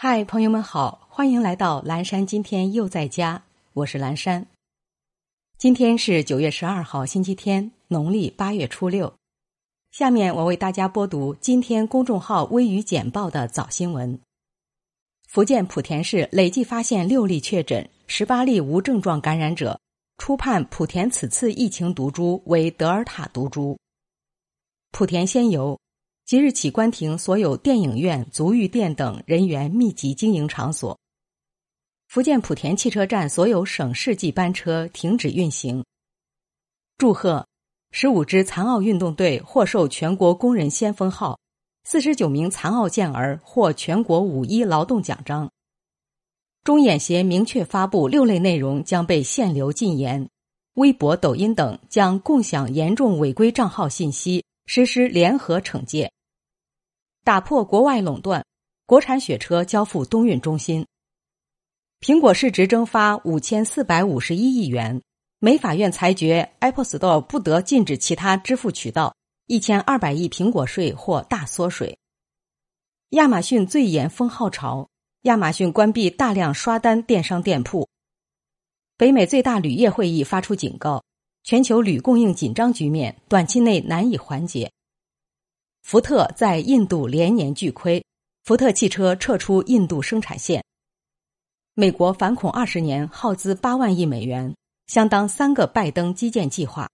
[0.00, 2.24] 嗨，朋友们好，欢迎来到蓝山。
[2.24, 4.46] 今天又在家，我是蓝山。
[5.56, 9.12] 今天是九月十二号，星期天，农历八月初六。
[9.90, 14.16] 下面我为大家播读今天公众号“微语简报”的早新闻。
[15.26, 19.80] 福建莆田市累计发现六例确诊，十八例无症状感染者，
[20.18, 23.76] 初判莆田此次疫情毒株为德尔塔毒株。
[24.92, 25.76] 莆田仙游。
[26.28, 30.98] 即日起关停所有电影院、足浴店等人员密集经营场所。
[32.06, 35.82] 福建莆田汽车站所有省市际班车停止运行。
[36.98, 37.46] 祝贺
[37.92, 41.38] 十五支残奥运动队获授全国工人先锋号，
[41.84, 45.50] 四十九名残奥健儿获全国五一劳动奖章。
[46.62, 50.28] 中演协明确发布六类内容将被限流禁言，
[50.74, 56.12] 微博、抖音等将共享严重违规账号信息，实施联合惩戒。
[57.28, 58.42] 打破国外垄断，
[58.86, 60.86] 国产雪车交付东运中心。
[62.00, 65.02] 苹果市值蒸发五千四百五十一亿元，
[65.38, 69.14] 美法院裁决 Apple Store 不得禁止其他支付渠道，
[69.46, 71.98] 一千二百亿苹果税或大缩水。
[73.10, 74.88] 亚马逊最严封号潮，
[75.24, 77.86] 亚马逊关闭大量刷单电商店铺。
[78.96, 81.04] 北美最大铝业会议发出警告，
[81.44, 84.72] 全球铝供应紧张局面短期内难以缓解。
[85.88, 88.04] 福特在印度连年巨亏，
[88.44, 90.62] 福特汽车撤出印度生产线。
[91.72, 94.54] 美国反恐二十年耗资八万亿美元，
[94.86, 96.90] 相当三个拜登基建计划。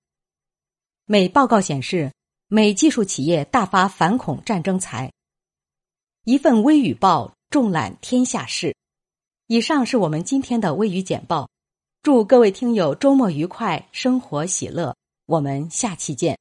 [1.07, 2.13] 美报告显示，
[2.47, 5.11] 美技术企业大发反恐战争财。
[6.23, 8.77] 一份微语报重览天下事。
[9.49, 11.49] 以上是我们今天的微语简报。
[12.05, 14.95] 祝各位听友周末愉快，生活喜乐。
[15.27, 16.39] 我们下期见。